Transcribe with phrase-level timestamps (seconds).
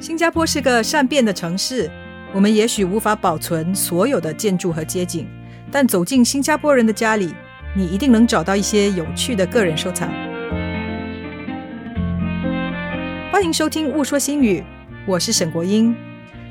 [0.00, 1.90] 新加坡是个善变的城市，
[2.32, 5.28] 我们也许无法保存所有的建筑和街景，
[5.70, 7.34] 但走进新加坡人的家里，
[7.76, 10.10] 你一定能找到一些有趣的个人收藏。
[13.30, 14.60] 欢迎收听《误说新语》，
[15.06, 15.94] 我是沈国英。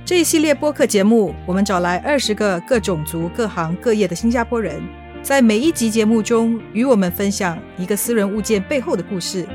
[0.05, 4.79] 这一系列播客节目，我们找来二十个各种族、各行各业的新加坡人，
[5.23, 9.47] 在每一集节目中与我们分享一个私人物件背后的故事，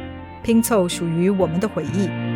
[0.42, 2.33] 拼凑属于我们的回忆。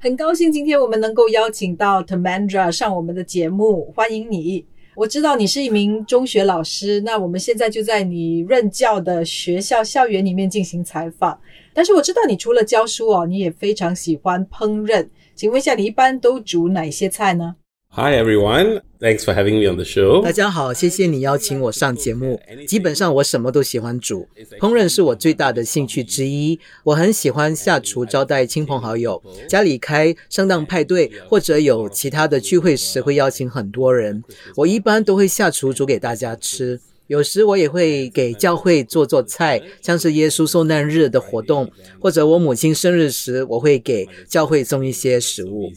[0.00, 4.64] 很高兴今天我们能够邀请到 Tamandra 上我们的节目，欢迎你。
[4.94, 11.36] 我知道你是一名中学老师，那我们现在就在你任教的学校校园里面进行采访。
[11.74, 15.08] 但是我知道你除了教书哦，你也非常喜欢烹饪。
[15.34, 17.56] 请问一下，你一般都煮哪些菜呢
[17.98, 20.22] ？Hi everyone, thanks for having me on the show.
[20.22, 22.40] 大家好，谢谢你邀请我上节目。
[22.64, 24.28] 基本上我什么都喜欢煮，
[24.60, 26.60] 烹饪是我最大的兴趣之一。
[26.84, 34.22] 我很喜欢下厨招待亲朋好友，家里开圣诞派对或者有其他的聚会时会邀请很多人。
[34.54, 45.72] 我一般都会下厨煮给大家吃，有时我也会给教会做做菜，像是耶稣受难日的活动，或者我母亲生日时，我会给教会送一些食物。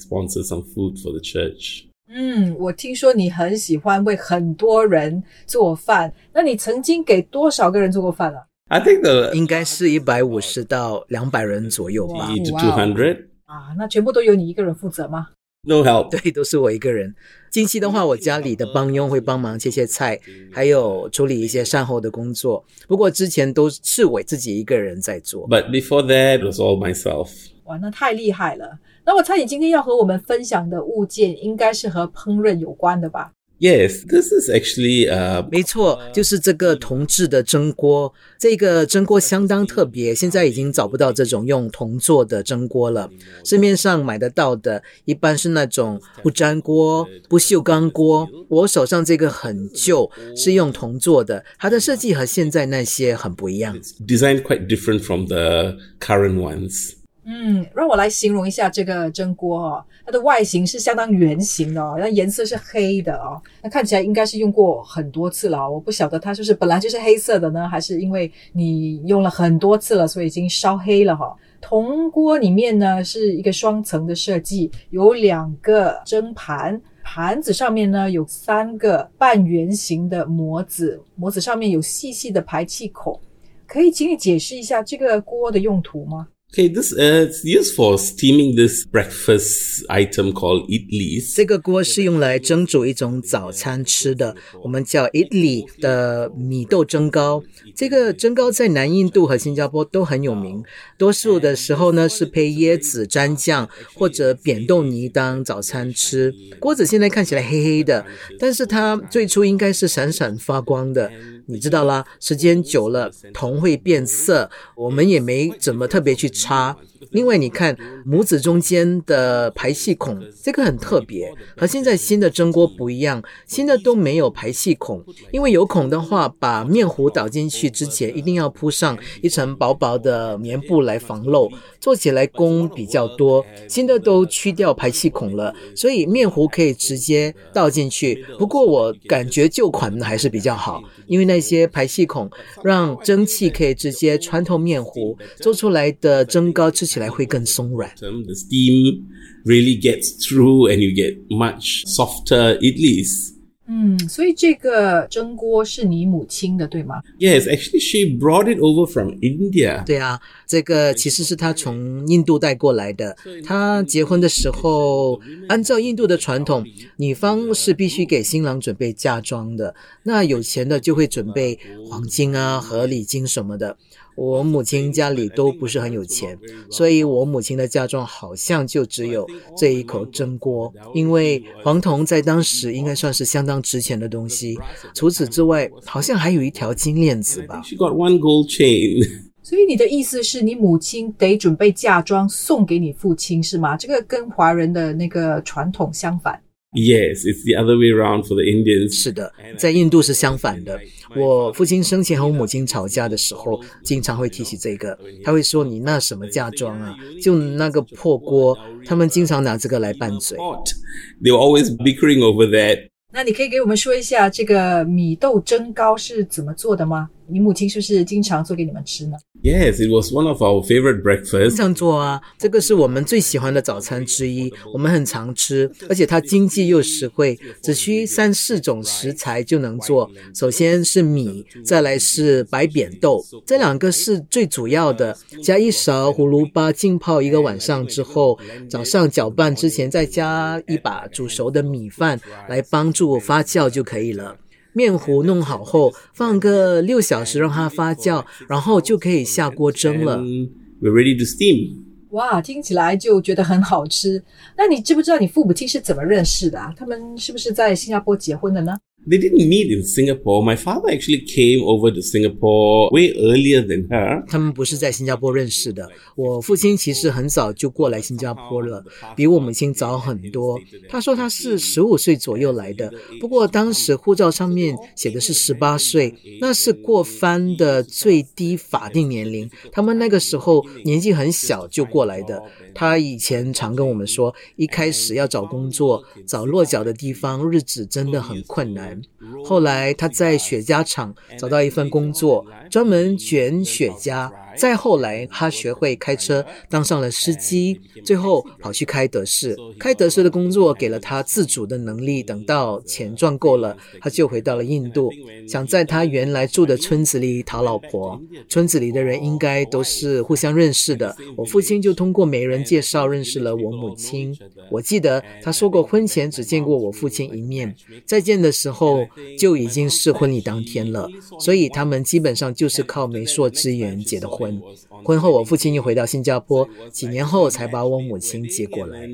[2.14, 12.30] 嗯，我听说你很喜欢为很多人做饭，那你曾经给多少个人做过饭啊？I think the 应该是一百五十到两百人左右吧。
[12.30, 12.96] 80 to Wow.
[12.96, 13.18] 200.
[13.46, 15.28] 啊，那全部都由你一个人负责吗
[15.64, 16.10] ？No help.
[16.10, 17.14] 对，都是我一个人。
[17.50, 20.20] 近期的话，我家里的帮佣会帮忙切切菜，
[20.52, 22.66] 还有处理一些善后的工作。
[22.88, 25.48] 不过之前都是我自己一个人在做。
[25.48, 27.30] But before that, it was all myself.
[27.72, 28.78] 哇，那太厉害了！
[29.06, 38.14] 那我猜你今天要和我们分享的物件应该是和烹饪有关的吧？Yes, this is actually uh, 没错，就是这个铜制的蒸锅。
[38.38, 43.10] 这个蒸锅相当特别，现在已经找不到这种用铜做的蒸锅了。
[43.46, 48.28] 市面上买得到的一般是那种不粘锅、不锈钢锅。
[48.50, 53.78] 我手上这个很旧，是用铜做的，它的设计和现在那些很不一样。
[54.06, 56.96] designed quite different from the current ones.
[57.24, 65.70] 嗯，让我来形容一下这个蒸锅哦，它的外形是相当圆形的哦，那颜色是黑的哦，那看起来应该是用过很多次了哦。
[65.70, 76.82] 我不晓得它就是本来就是黑色的呢，还是因为你用了很多次了，所以已经烧黑了哈、铜锅里面呢是一个双层的设计，有两个蒸盘。
[77.04, 83.20] 盘子上面呢有三个半圆形的模子，模子上面有细细的排气孔。
[83.68, 86.28] 可以请你解释一下这个锅的用途吗？
[86.54, 91.24] Okay, this is used for steaming this breakfast item called idli.
[91.34, 97.42] 这个锅是用来蒸煮一种早餐吃的，我们叫 idli 的米豆蒸糕。
[97.74, 100.62] 这个蒸糕在南印度和新加坡都很有名，
[100.98, 106.34] 多数的时候呢是配椰子蘸酱或者扁豆泥当早餐吃。
[106.60, 108.06] 锅子现在看起来黑黑的，
[108.38, 111.10] 但是它最初应该是闪闪发光的。
[111.48, 116.76] 你知道啦，时间久了铜会变色，我们也没怎么特别去差。
[117.12, 131.50] 另外，你看拇指中间的排气孔，这个很特别，和现在新的蒸锅不一样，新的都没有排气孔，因为有孔的话，把面糊倒进去之前一定要铺上一层薄薄的棉布来防漏，
[131.80, 133.46] 做起来工比较多。
[133.68, 138.26] 新的都去掉排气孔了，所以面糊可以直接倒进去。
[138.40, 142.30] 不过我感觉旧款的还是比较好，因为那些排气孔
[142.64, 147.90] 让蒸汽可以直接穿透面糊，做出来的蒸糕吃起来会更松软。
[148.02, 149.06] Um, The steam
[149.46, 153.32] really gets through and you get much softer idlis.
[153.74, 159.86] 嗯，所以这个蒸锅是你母亲的，对吗？Yes, actually she brought it over from India.
[159.86, 163.16] 对啊，这个其实是她从印度带过来的。
[163.46, 166.66] 她结婚的时候，按照印度的传统，
[166.98, 169.74] 女方是必须给新郎准备嫁妆的。
[170.04, 171.58] 那有钱的就会准备
[171.88, 173.78] 黄金啊和礼金什么的。
[174.16, 176.38] 我母亲家里都不是很有钱，
[176.70, 179.28] 所以我母亲的嫁妆好像就只有
[179.58, 184.58] 这一口蒸锅，因为黄铜在当时应该算是相当值钱的东西。
[184.94, 187.62] 除此之外，好像还有一条金链子吧。
[187.64, 189.08] She got one gold chain.
[189.44, 193.76] 所以你的意思是你母亲得准备嫁妆送给你父亲是吗？
[193.76, 196.40] 这个跟华人的那个传统相反。
[196.74, 198.94] Yes, it's the other way around for the Indians.
[198.96, 200.80] 是的，在印度是相反的。
[201.16, 204.98] 我父亲生前和我母亲吵架的时候，经常会提起这个。
[205.24, 206.96] 他会说：“你那什么嫁妆啊？
[207.22, 210.38] 就那个破锅。”他们经常拿这个来拌嘴。
[210.38, 212.90] They were always bickering over that.
[213.14, 217.10] 那你可以给我们说一下这个米豆蒸糕是怎么做的吗？
[217.32, 221.56] 你母亲是不是经常做给你们吃呢？Yes, it was one of our favorite breakfasts.
[221.56, 230.12] 常做啊，这个是我们最喜欢的早餐之一，我们很常吃，而且它经济又实惠，只需三四种食材就能做。
[230.36, 235.18] 首先是米，再来是白扁豆，这两个是最主要的。
[235.42, 238.38] 加一勺葫芦巴浸泡一个晚上之后，
[238.70, 242.20] 早上搅拌之前再加一把煮熟的米饭
[242.50, 244.36] 来帮助发酵就可以了。
[244.74, 250.18] 面糊弄好后，放个六小时让它发酵，然后就可以下锅蒸了。
[250.18, 251.78] We're ready to steam.
[252.10, 254.22] 哇，听起来就觉得很好吃。
[254.58, 256.74] 那你知不知道你父母亲是怎么认识的啊？
[256.78, 258.78] 他们是不是在新加坡结婚的呢？
[259.08, 260.44] They didn't meet in Singapore.
[260.44, 264.24] My father actually came over to Singapore way earlier than her.
[264.28, 265.90] 他们不是在新加坡认识的。
[266.16, 270.60] 我父亲其实很早就过来新加坡了，比我母亲早很多。
[270.88, 279.50] 他说他是十五岁左右来的，不过当时护照上面写的是十八岁，那是过番的最低法定年龄。
[279.72, 282.40] 他们那个时候年纪很小就过来的。
[282.76, 288.91] 他以前常跟我们说，一开始要找工作，找落脚的地方，日子真的很困难。
[288.92, 289.06] time
[289.44, 294.32] 后来他在雪茄厂找到一份工作，专门卷雪茄。
[294.58, 299.56] 再后来，他学会开车，当上了司机，最后跑去开德士。
[299.80, 302.22] 开德士的工作给了他自主的能力。
[302.22, 305.10] 等到钱赚够了，他就回到了印度，
[305.48, 308.20] 想在他原来住的村子里讨老婆。
[308.50, 311.16] 村子里的人应该都是互相认识的。
[311.38, 314.38] 我父亲就通过媒人介绍认识了我母亲。
[314.70, 317.74] 我记得他说过，婚前只见过我父亲一面，
[318.06, 321.08] 再见的时候就已经是婚礼当天了。
[321.40, 324.62] 所以他们基本上就是靠媒妁之言结的婚。
[325.04, 329.08] 婚后，我父亲又回到新加坡，几年后才把我母亲接过来。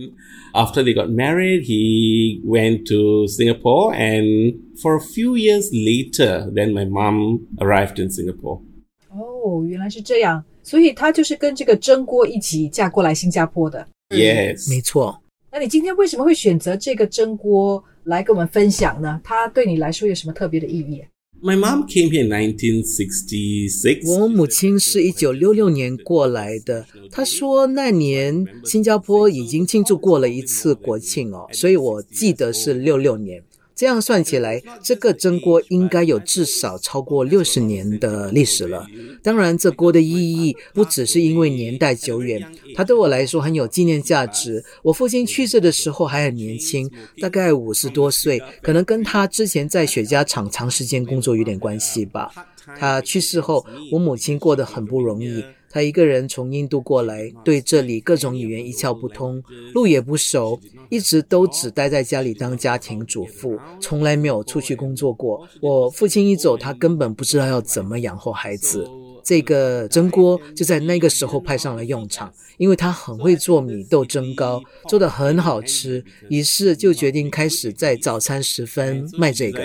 [0.54, 6.74] After they got married, he went to Singapore, and for a few years later, then
[6.74, 8.62] my mom arrived in Singapore.
[9.10, 13.88] 哦，原来是这样，所以她就是跟这个蒸锅一起嫁过来新加坡的。
[14.10, 14.70] Yes.
[14.70, 15.22] 没错，
[15.58, 19.20] 那你今天为什么会选择这个蒸锅来跟我们分享呢？
[19.24, 21.04] 它对你来说有什么特别的意义
[21.42, 24.08] ？My mom came here in 1966.
[24.08, 26.86] 我母亲是一九六六年过来的。
[27.10, 33.44] 她说那年新加坡已经庆祝过了一次国庆哦，所以我记得是六六年。
[33.78, 38.88] 这样算起来，这个蒸锅应该有至少超过六十年的历史了。
[39.22, 42.44] 当然，这锅的意义不只是因为年代久远，
[42.76, 44.66] 它对我来说很有纪念价值。
[44.82, 46.90] 我父亲去世的时候还很年轻，
[47.22, 52.32] 大概五十多岁，可能跟他之前在雪茄厂长时间工作有点关系吧。
[52.80, 55.44] 他去世后，我母亲过得很不容易。
[55.78, 59.44] 她一个人从印度过来，对这里各种语言一窍不通，
[59.76, 60.60] 路也不熟，
[60.90, 65.48] 一直都只待在家里当家庭主妇，从来没有出去工作过。
[65.62, 68.90] 我父亲一走，他根本不知道要怎么养活孩子。
[69.24, 79.60] 这个蒸锅就在那个时候派上了用场，因为他很会做米豆蒸糕，做的很好吃，于是就决定开始在早餐时分卖这个。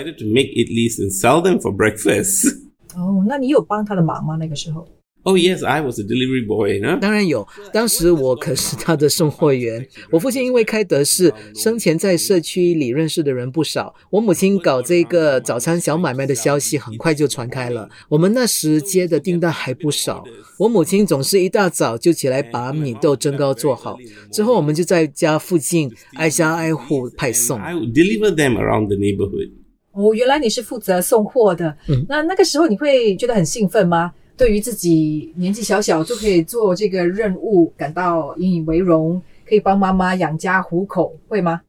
[2.95, 4.35] 哦，那你有帮他的忙吗？
[4.35, 4.87] 那个时候？
[5.25, 6.99] Oh yes, I was a delivery boy, huh?
[6.99, 9.87] 当然有，当时我可是他的送货员。
[10.11, 13.95] 我父亲因为开德士，生前在社区里认识的人不少。
[14.09, 20.25] 我母亲搞这个早餐小买卖的消息很快就传开了，我们那时接的订单还不少。
[20.57, 23.97] 我母亲总是一大早就起来把米豆蒸糕做好，
[24.29, 27.57] 之后我们就在家附近挨家挨户派送。
[27.61, 29.51] I would deliver them around the neighborhood.
[29.93, 31.77] 哦，原来你是负责送货的。
[31.87, 34.11] 嗯那那个时候你会觉得很兴奋吗？
[34.35, 41.61] 对于自己年纪小小就可以做这个任务，感到引以为荣，可以帮妈妈养家糊口，会吗？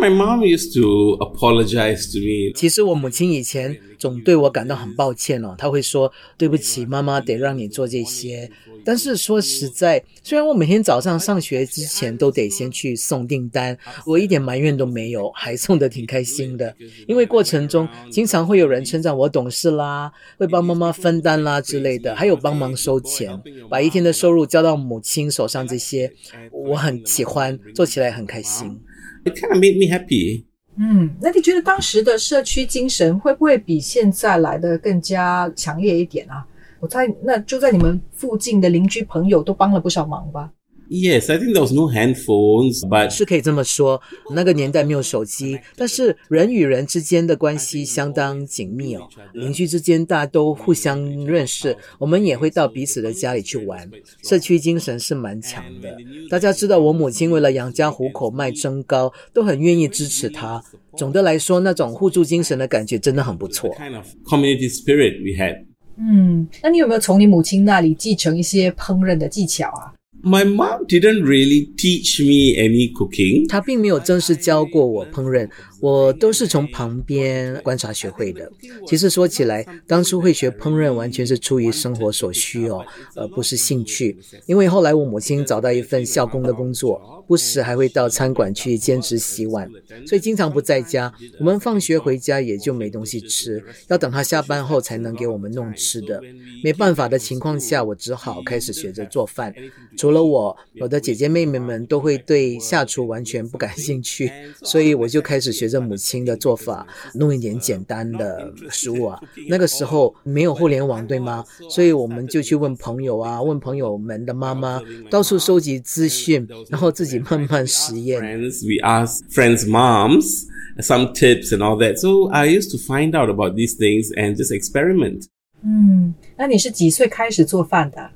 [0.00, 2.52] My mom used to apologize to me.
[2.54, 8.50] 其实我母亲以前总对我感到很抱歉哦，她会说对不起，妈妈得让你做这些。
[8.84, 16.72] 但是说实在，虽然我每天早上上学之前都得先去送订单，我一点埋怨都没有，还送得挺开心的。
[17.08, 26.12] 因为过程中经常会有人称赞我懂事啦，会帮妈妈分担啦之类的，还有帮忙收钱，把一天的收入交到母亲手上，这些
[26.52, 28.78] 我很喜欢，做起来很开心。
[29.26, 30.44] It kind of made me happy.
[30.76, 36.46] 嗯，那你觉得当时的社区精神会不会比现在来的更加强烈一点啊？
[36.78, 40.52] 我猜那住在你们附近的邻居朋友都帮了不少忙吧？
[40.88, 44.00] Yes, I think there was no handphones, but 是可以这么说，
[44.32, 49.08] 那个年代没有手机，但是人与人之间的关系相当紧密哦。
[49.34, 53.90] 邻居之间大家都互相认识，我们也会到彼此的家里去玩，
[54.22, 55.96] 社区精神是蛮强的。
[56.30, 60.62] 大家知道我母亲为了养家糊口卖蒸糕，都很愿意支持她。
[60.96, 63.74] 总的来说，那种互助精神的感觉真的很不错。
[63.74, 65.64] kind of community spirit we had.
[65.98, 69.92] 嗯，那你有没有从你母亲那里继承一些烹饪的技巧啊
[70.25, 73.47] ？My mom didn't really teach me any cooking.
[73.47, 75.49] 他并没有正式教过我烹饪，
[75.80, 78.50] 我都是从旁边观察学会的。
[78.86, 84.16] 其实说起来，当初会学烹饪完全是出于生活所需哦，而不是兴趣。
[84.46, 89.68] 因为后来我母亲找到一份校工的工作，不时还会到餐馆去兼职洗碗，
[90.06, 91.12] 所以经常不在家。
[91.38, 96.20] 我们放学回家也就没东西吃，要等她下班后才能给我们弄吃的。
[96.62, 99.54] 没办法的情况下，我只好开始学着做饭。
[99.96, 104.30] 除了我，我的姐姐妹妹们都会对下厨完全不感兴趣，
[104.62, 109.20] 所以我就开始学着母亲的做法，弄一点简单的食物啊。
[109.48, 111.44] 那个时候没有互联网，对吗？
[111.70, 118.20] 所以我们就去问朋友啊，问朋友们的妈妈，到处收集资讯，然后自己慢慢实验。
[118.20, 120.44] Friends, we asked friends' moms
[120.80, 121.96] some tips and all that.
[121.96, 125.24] So I used to find out about these things and just experiment.
[125.62, 128.10] 嗯，那你是几岁开始做饭的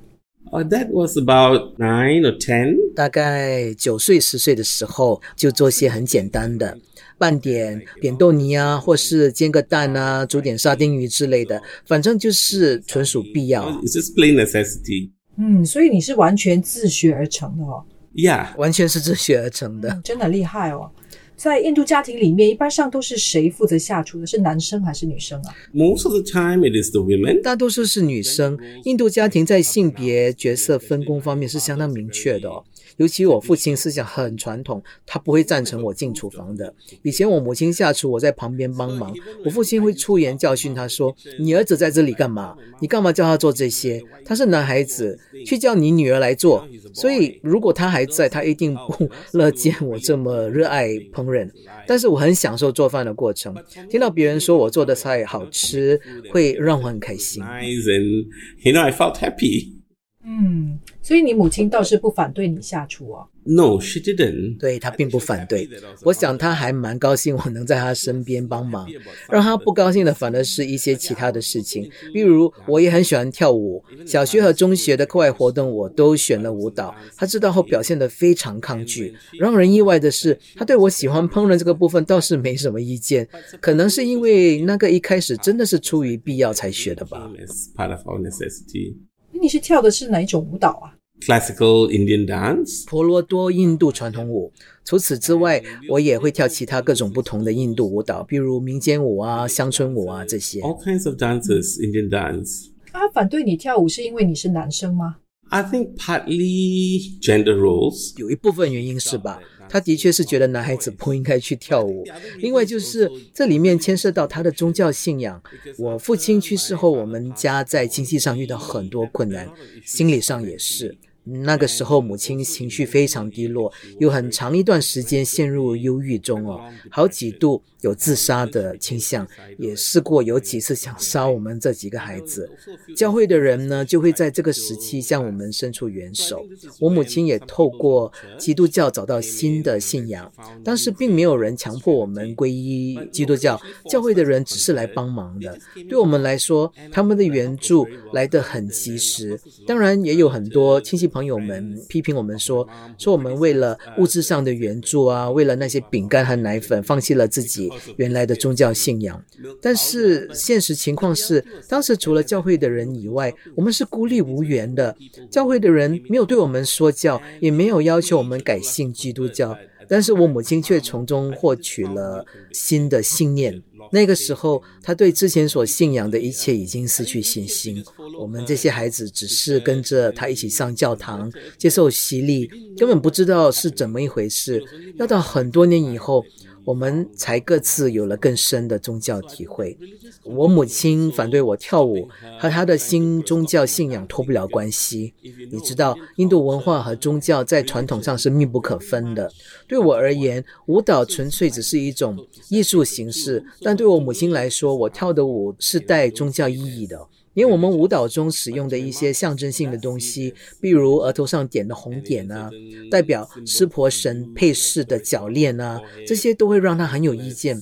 [0.52, 2.76] ？Uh, that was about nine or ten.
[2.94, 6.76] 大概九岁十岁的时候，就做些很简单的，
[7.20, 13.70] 拌点扁豆泥啊，或是煎个蛋啊，煮点沙丁鱼之类的，反正就是纯属必要。
[13.82, 15.10] It's just plain necessity.
[15.36, 17.84] 嗯，所以你是完全自学而成的哦
[18.14, 18.56] ，Yeah.
[18.56, 19.90] 完全是自学而成的。
[19.90, 20.90] 嗯真的厉害哦。
[21.36, 24.26] 在印度家庭里面，一般上都是谁负责下厨的？
[24.26, 27.40] 是男生还是女生啊？Most of the time it is the women.
[27.42, 28.58] 大多数是女生。
[28.84, 32.62] 印度家庭在性别角色分工方面是相当明确的哦。
[33.00, 36.72] 尤其我父亲思想很传统，他不会赞成我进厨房的。
[37.02, 39.10] 以前我母亲下厨，我在旁边帮忙，
[39.42, 42.54] 我父亲会出言教训他说：“你儿子在这里干嘛？
[42.78, 44.02] 你干嘛叫他做这些？
[44.22, 51.50] 他是男孩子，去叫你女儿来做。”所以如果他还在，他一定不 乐见我这么热爱烹饪。
[51.86, 53.56] 但是我很享受做饭的过程，
[53.88, 55.98] 听到别人说我做的菜好吃，
[56.30, 57.42] 会让我很开心。
[57.42, 58.26] Nice and
[58.62, 59.80] you know I felt happy.
[60.22, 60.78] 嗯，
[61.10, 63.26] 所以你母亲倒是不反对你下厨哦。
[63.42, 64.60] No, she didn't.
[64.60, 65.68] 对她并不反对，
[66.04, 68.86] 我想她还蛮高兴我能在她身边帮忙。
[69.28, 76.94] 让她不高兴的反而是一些其他的事情，例如我也很喜欢跳舞，小学和中学的课外活动我都选了舞蹈。
[77.16, 79.12] 她知道后表现得非常抗拒。
[79.32, 83.28] 让人意外的是，她对我喜欢烹饪这个部分倒是没什么意见，
[83.60, 87.28] 可能是因为那个一开始真的是出于必要才学的吧。
[87.36, 88.94] It's part of necessity.
[89.32, 90.94] 那你是跳的是哪一种舞蹈啊？
[91.20, 92.86] Classical Indian dance.
[92.86, 94.52] 婆罗多印度传统舞。
[94.84, 100.60] 除此之外，我也会跳其他各种不同的印度舞蹈，比如民间舞啊、乡村舞啊这些。
[100.60, 102.68] All kinds of dances, Indian dance.
[102.92, 105.18] 他反对你跳舞是因为你是男生吗
[105.50, 108.18] ？I think partly gender roles.
[108.18, 112.04] 有一部分原因是吧，他的确是觉得男孩子不应该去跳舞。
[112.38, 115.40] 另外就是这里面牵涉到他的宗教信仰。
[115.78, 119.48] 我父亲去世后，我们家在经济上遇到很多困难，
[119.84, 120.96] 心理上也是。
[121.24, 126.60] 那个时候，母亲情绪非常低落，有很长一段时间陷入忧郁中哦，
[126.90, 129.26] 好几度有自杀的倾向，
[129.58, 132.50] 也试过有几次想杀我们这几个孩子。
[132.96, 136.44] 教会的人呢，就会在这个时期向我们伸出援手。
[136.80, 140.32] 我母亲也透过基督教找到新的信仰，
[140.64, 145.56] 当时并没有人强迫我们皈依基督教，教会的人只是来帮忙的。
[145.88, 149.38] 对我们来说，他们的援助来得很及时。
[149.66, 159.22] 当然，也有很多亲戚朋友们批评我们说，说我们为了物质上的援助啊，为了那些饼干和奶粉，放弃了自己原来的宗教信仰。
[159.60, 164.96] 但是现实情况是，当时除了教会的人以外，我们是孤立无援的。
[165.28, 169.58] 教会的人没有对我们说教，也没有要求我们改信基督教。
[169.88, 173.60] 但是我母亲却从中获取了新的信念。
[173.92, 177.84] 那个时候，他对之前所信仰的一切已经失去信心。
[178.18, 184.62] 我们这些孩子只是跟着他一起上教堂，接受洗礼，根本不知道是怎么一回事。
[184.96, 186.24] 要到很多年以后，
[186.70, 189.76] 我们才各自有了更深的宗教体会。
[190.22, 192.08] 我母亲反对我跳舞，
[192.38, 195.12] 和她的新宗教信仰脱不了关系。
[195.50, 199.28] 你知道，印度文化和宗教在传统上是密不可分的。
[199.66, 202.16] 对我而言，舞蹈纯粹只是一种
[202.48, 207.04] 艺术形式，但对我母亲来说，我跳的舞是带宗教意义的。
[207.40, 212.50] 因为我们舞蹈中使用的一些象征性的东西，比如额头上点的红点啊，
[212.90, 217.58] 代表湿婆神配饰的脚链啊，这些都会让他很有意见。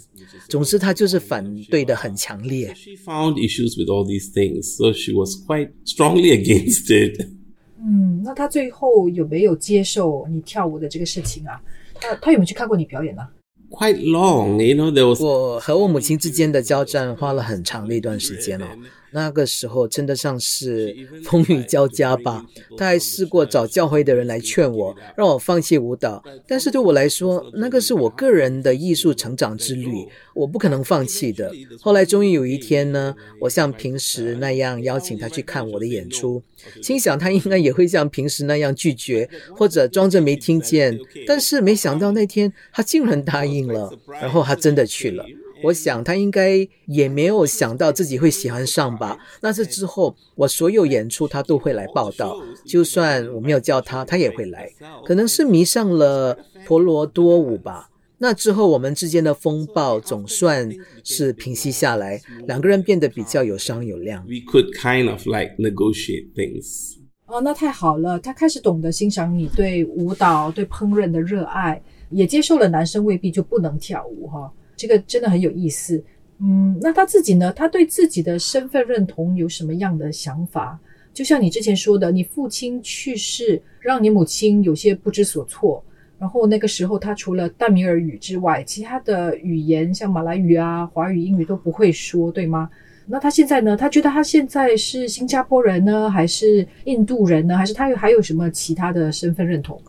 [0.48, 2.74] 总之，他就是反对的很强烈。
[2.74, 7.24] She found issues with all these things, so she was quite strongly against it.
[7.80, 11.62] 嗯，那他最后有没有接受你跳舞的这个事情啊？
[12.00, 13.22] 他他有没有去看过你表演呢、
[13.70, 18.64] Quite long, you know, there was 我和我母亲之间的交战花了很长的一段时间哦。
[19.12, 22.44] 那个时候称得上是风雨交加吧。
[22.76, 26.22] 他还试过找教会的人来劝我，让我放弃舞蹈。
[26.46, 31.52] 但是对我来说，那个是我个人的艺术成长之旅，我不可能放弃的。
[31.80, 36.42] 后来终于有一天呢，我像平时那样邀请他去看我的演出，
[36.82, 40.98] 心想他应该也会像平时那样拒绝，或者装着没听见。
[41.26, 45.24] 但是没想到那天他竟然答应了，然后他真的去了。
[45.62, 49.18] 我想他应该也没有想到自己会喜欢上吧。
[49.40, 54.70] 那次之后，我所有演出他都会来报道，就算我没有叫他，他也会来。
[55.04, 57.90] 可能是迷上了婆罗多舞吧。
[58.20, 60.68] 那之后，我们之间的风暴总算
[61.04, 64.24] 是平息下来，两个人变得比较有商有量。
[64.24, 66.96] We could kind of like negotiate things.
[67.26, 74.52] 哦，那太好了，他开始懂得欣赏你对舞蹈、对烹饪的热爱，也接受了男生未必就不能跳舞哈。
[74.78, 76.02] 这个真的很有意思，
[76.40, 77.52] 嗯，那他自己呢？
[77.52, 80.78] 他对自己的身份认同有什么样的想法？
[81.12, 85.84] 就像你之前说的，你父亲去世，让你母亲有些不知所措。
[86.16, 92.70] 然后那个时候，他除了淡米尔语之外，其他的语言像马来语啊、华语、英语都不会说，对吗？
[93.06, 93.76] 那他现在呢？
[93.76, 97.56] 他觉得他现在是新加坡人呢，还是印度人呢？
[97.56, 99.80] 还是他有还有什么其他的身份认同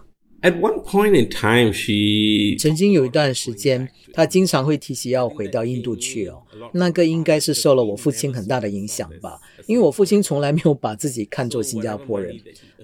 [0.41, 6.43] ？At one point in time, she 曾经有一段时间，她经常会提起要回到印度去哦。
[6.74, 12.36] 那个应该是受了我父亲很大的影响吧，因为我父亲从来没有把自己看作新加坡人。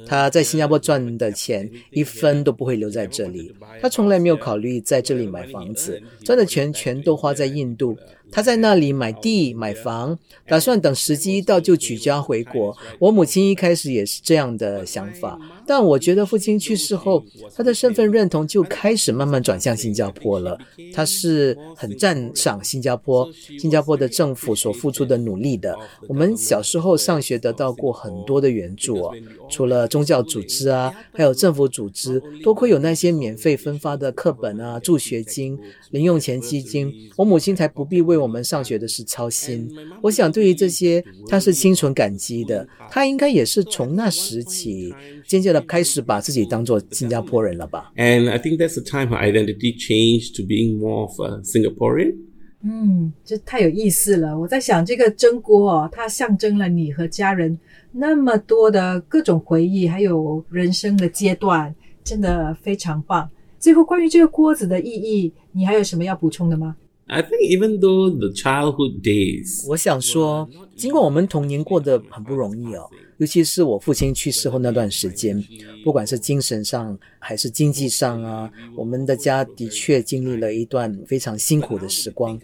[0.06, 7.98] 他在新加坡赚的钱一分都不会留在这里，他从来没有考虑在这里买房子，赚的钱全都花在印度。
[8.36, 12.76] 他在那里买地买房，打算等时机一到就举家回国。
[13.00, 17.24] 我母亲一开始也是这样的想法，但我觉得父亲去世后，
[17.56, 20.60] 他的身份认同就开始慢慢转向新加坡了。
[20.94, 23.26] 他是很赞赏新加坡、
[23.58, 25.74] 新加坡的政府所付出的努力的。
[26.10, 29.10] 我们小时候上学得到过很多的援助，
[29.50, 35.58] 除了宗教组织啊，还有政府组织，多亏有那些免费分发的课本啊、助学金、
[35.92, 38.25] 零用钱基金，我母亲才不必为。
[38.25, 39.70] 我们上学的是操心，
[40.02, 42.68] 我想对于这些他是心存感激的。
[42.90, 44.94] 他应该也是从那时起，
[45.28, 47.92] 渐渐的开始把自己当做新加坡人了吧。
[47.96, 52.16] And I think that's the time her identity changed to being more of a Singaporean.
[52.64, 54.40] 嗯，这太有意思了。
[54.40, 57.58] 我在想，这个蒸锅哦，它象征了你和家人
[57.92, 63.30] 那么多的各种回忆，还有人生的阶段，真的非常棒。
[63.60, 66.76] 最后，关于这个锅子的意义，你还有什么要补充的吗
[67.08, 75.42] ？I think even though the childhood days，我想说，尽管我们童年过得很不容易哦，尤其是我父亲去世后那段时间，
[75.84, 82.40] 不管是精神上还是经济上啊，我们的家的确经历了一段非常辛苦的时光。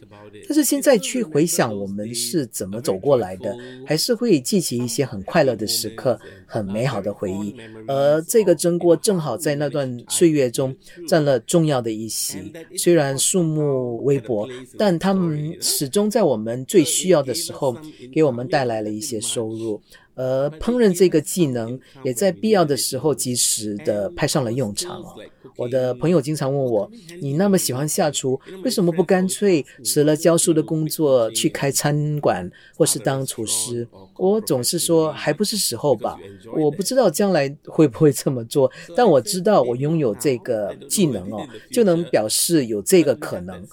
[0.48, 3.56] 但是现在去回想我们是怎么走过来的，
[3.86, 7.54] 还是会记起一些很快乐的时刻，很美好的回忆。
[7.88, 10.76] 而这个蒸锅正好在那段岁月中
[11.08, 17.76] 占了重要的一席，虽然数目微薄，但他们始终在我们最需要的时候
[18.14, 19.82] 给我们带来了一些收入。
[20.22, 25.16] 而烹饪这个技能也在必要的时候及时的派上了用场哦。
[25.56, 26.90] 我的朋友经常问我
[27.22, 36.18] ：“你那么喜欢下厨，为什么不干脆辞了教书的工作去开餐馆或是当厨师？”我总是说：“还不是时候吧。”
[36.56, 43.64] 我不知道将来会不会这么做，但我知道我拥有这个技能哦，就能表示有这个可能。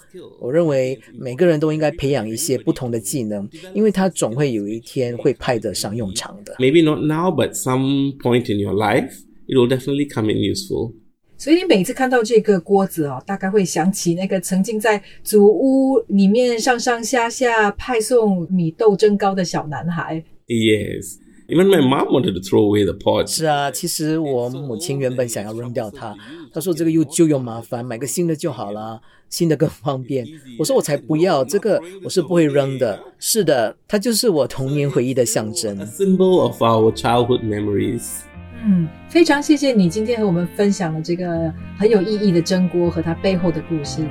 [0.41, 6.55] 我认为每个人都应该培养一些不同的技能，因为他总会有一天会派得上用场的。
[6.59, 9.11] Maybe not now, but some point in your life,
[9.47, 10.93] it will definitely come in useful.
[11.39, 20.25] 所以你每次看到这个锅子哦，大概会想起那个曾经在祖屋里面上上下下派送米豆蒸糕的小男孩。
[20.49, 21.19] Yes.
[21.47, 23.27] Even my mom wanted to throw away the pot.
[23.27, 26.15] 是啊，其实我母亲原本想要扔掉它，
[26.53, 30.27] 她说这个又旧又麻烦，买个新的就好了，新的更方便。
[30.59, 33.01] 我说我才不要，这个我是不会扔的。
[33.19, 35.87] 是的，它就是我童年回忆的象征 A。
[35.87, 38.25] symbol of our childhood memories.
[38.65, 44.07] 嗯，非常谢谢你今天和我们分享了这个很有意义的蒸锅和它背后的故事。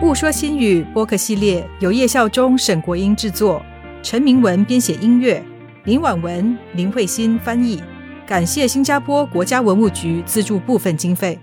[0.00, 3.60] 不说新语播客系列由叶孝忠、沈国英制作，
[4.02, 5.42] 陈明文编写音乐，
[5.84, 7.82] 林婉文、林慧欣翻译。
[8.26, 11.38] 感谢新加坡国家文物局资助部分经费。